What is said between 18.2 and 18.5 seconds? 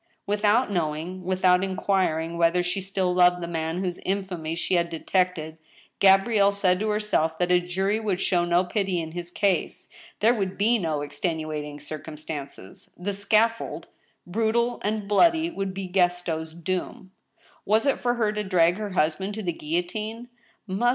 to